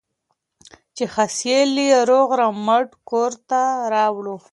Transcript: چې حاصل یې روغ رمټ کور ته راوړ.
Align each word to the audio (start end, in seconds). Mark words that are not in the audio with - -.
چې 0.95 1.03
حاصل 1.13 1.71
یې 1.89 1.99
روغ 2.09 2.27
رمټ 2.41 2.89
کور 3.09 3.31
ته 3.49 3.61
راوړ. 3.93 4.25